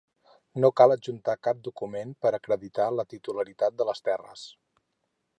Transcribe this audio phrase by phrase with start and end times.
[0.63, 4.47] No cal adjuntar cap document per acreditar la titularitat de les terres.